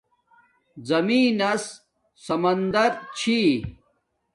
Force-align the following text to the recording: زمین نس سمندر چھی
زمین 0.89 1.27
نس 1.39 1.63
سمندر 2.25 2.91
چھی 3.17 3.39